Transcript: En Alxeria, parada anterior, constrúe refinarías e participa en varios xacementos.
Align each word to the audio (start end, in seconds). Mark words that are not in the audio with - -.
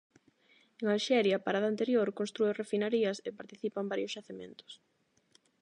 En 0.81 0.85
Alxeria, 0.93 1.43
parada 1.45 1.67
anterior, 1.73 2.07
constrúe 2.19 2.57
refinarías 2.61 3.17
e 3.27 3.29
participa 3.39 3.77
en 3.83 3.91
varios 3.91 4.13
xacementos. 4.17 4.71